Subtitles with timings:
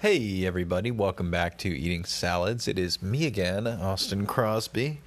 [0.00, 2.68] Hey, everybody, welcome back to Eating Salads.
[2.68, 5.00] It is me again, Austin Crosby.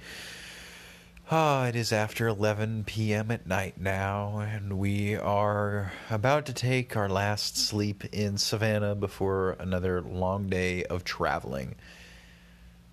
[1.30, 3.30] Ah, it is after 11 p.m.
[3.30, 9.56] at night now, and we are about to take our last sleep in Savannah before
[9.58, 11.74] another long day of traveling.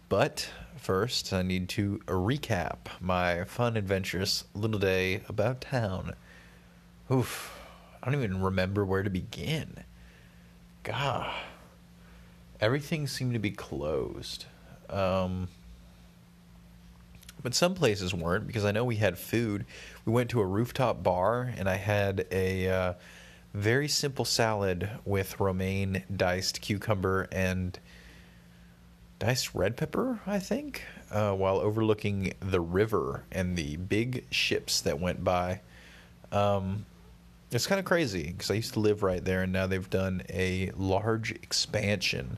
[0.07, 6.13] But first, I need to recap my fun, adventurous little day about town.
[7.11, 7.59] Oof,
[8.01, 9.83] I don't even remember where to begin.
[10.83, 11.29] God
[12.61, 14.45] everything seemed to be closed.
[14.89, 15.47] Um,
[17.41, 19.65] but some places weren't because I know we had food.
[20.05, 22.93] We went to a rooftop bar and I had a uh,
[23.53, 27.79] very simple salad with romaine, diced cucumber, and
[29.19, 34.99] diced red pepper, I think, uh, while overlooking the river and the big ships that
[34.99, 35.61] went by.
[36.31, 36.85] Um,
[37.51, 40.21] it's kind of crazy because I used to live right there, and now they've done
[40.29, 42.37] a large expansion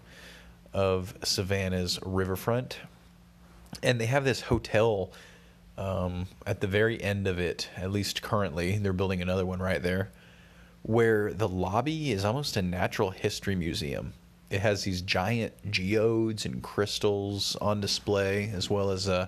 [0.74, 2.78] of Savannah's riverfront,
[3.84, 5.12] and they have this hotel
[5.78, 7.70] um, at the very end of it.
[7.76, 10.12] At least currently, they're building another one right there,
[10.84, 14.14] where the lobby is almost a natural history museum.
[14.50, 19.28] It has these giant geodes and crystals on display, as well as uh,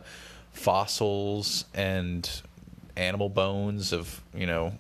[0.54, 2.30] fossils and
[2.96, 4.72] animal bones of you know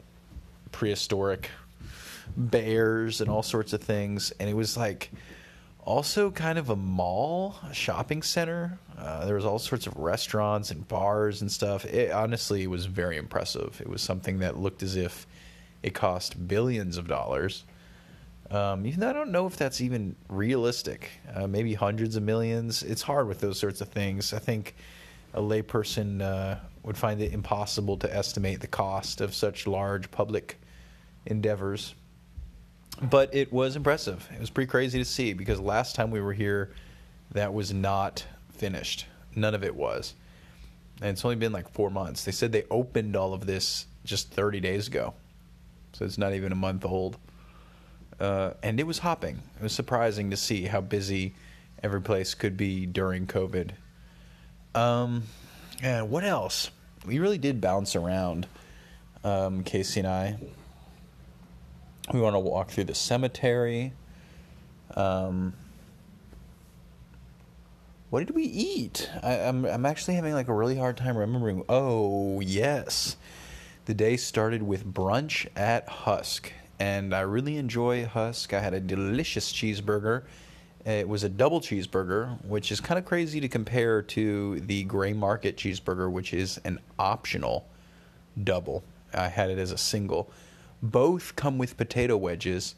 [0.73, 1.49] prehistoric
[2.35, 4.33] bears and all sorts of things.
[4.39, 5.11] And it was like
[5.85, 8.77] also kind of a mall, a shopping center.
[8.97, 11.85] Uh, there was all sorts of restaurants and bars and stuff.
[11.85, 13.79] It honestly was very impressive.
[13.79, 15.27] It was something that looked as if
[15.81, 17.63] it cost billions of dollars.
[18.49, 22.83] Um, even though I don't know if that's even realistic, uh, maybe hundreds of millions.
[22.83, 24.33] It's hard with those sorts of things.
[24.33, 24.75] I think
[25.33, 30.59] a layperson uh, would find it impossible to estimate the cost of such large public
[31.25, 31.95] endeavors.
[33.01, 34.27] But it was impressive.
[34.33, 36.71] It was pretty crazy to see because last time we were here,
[37.31, 39.07] that was not finished.
[39.35, 40.13] None of it was.
[41.01, 42.23] And it's only been like four months.
[42.23, 45.13] They said they opened all of this just 30 days ago.
[45.93, 47.17] So it's not even a month old.
[48.19, 49.41] Uh, and it was hopping.
[49.57, 51.33] It was surprising to see how busy
[51.81, 53.71] every place could be during COVID.
[54.75, 55.23] Um,
[55.81, 56.69] and what else?
[57.05, 58.47] We really did bounce around,
[59.23, 60.37] um, Casey and I.
[62.11, 63.93] We want to walk through the cemetery.
[64.95, 65.53] Um,
[68.09, 69.09] what did we eat?
[69.23, 71.63] I, I'm, I'm actually having like a really hard time remembering.
[71.69, 73.15] Oh yes,
[73.85, 78.53] the day started with brunch at Husk, and I really enjoy Husk.
[78.53, 80.23] I had a delicious cheeseburger.
[80.85, 85.13] It was a double cheeseburger, which is kind of crazy to compare to the Grey
[85.13, 87.65] Market cheeseburger, which is an optional
[88.43, 88.83] double.
[89.13, 90.29] I had it as a single.
[90.83, 92.75] Both come with potato wedges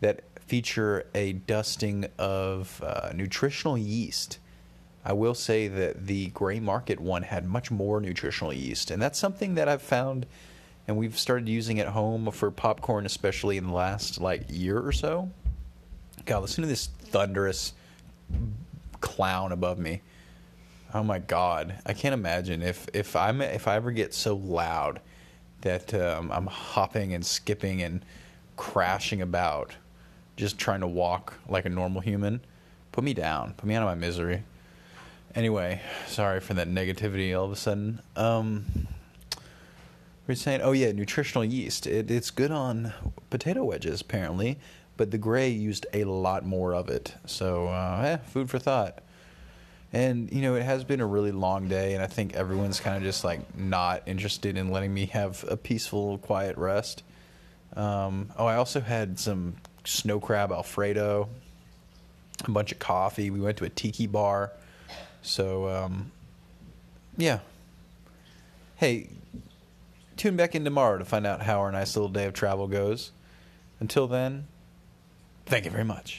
[0.00, 4.38] that feature a dusting of uh, nutritional yeast.
[5.04, 9.18] I will say that the Grey Market one had much more nutritional yeast, and that's
[9.18, 10.26] something that I've found
[10.90, 14.90] and we've started using at home for popcorn, especially in the last like year or
[14.90, 15.30] so.
[16.24, 17.74] God, listen to this thunderous
[19.00, 20.02] clown above me.
[20.92, 25.00] Oh my God, I can't imagine if if I'm if I ever get so loud
[25.62, 28.04] that um, I'm hopping and skipping and
[28.56, 29.74] crashing about,
[30.36, 32.40] just trying to walk like a normal human.
[32.92, 33.54] Put me down.
[33.54, 34.42] Put me out of my misery.
[35.34, 38.00] Anyway, sorry for that negativity all of a sudden.
[38.16, 38.66] Um,
[40.26, 41.86] we're saying, oh yeah, nutritional yeast.
[41.86, 42.92] It, it's good on
[43.30, 44.58] potato wedges apparently,
[44.96, 47.14] but the Grey used a lot more of it.
[47.26, 49.02] So, uh, eh, food for thought.
[49.92, 52.96] And you know, it has been a really long day, and I think everyone's kind
[52.96, 57.02] of just like not interested in letting me have a peaceful, quiet rest.
[57.74, 61.28] Um, oh, I also had some snow crab alfredo,
[62.44, 63.30] a bunch of coffee.
[63.30, 64.52] We went to a tiki bar.
[65.22, 66.10] So, um,
[67.16, 67.40] yeah.
[68.76, 69.08] Hey,
[70.16, 73.12] tune back in tomorrow to find out how our nice little day of travel goes.
[73.78, 74.46] Until then,
[75.46, 76.18] thank you very much.